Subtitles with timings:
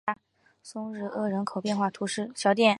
[0.63, 2.31] 松日厄人口变化图示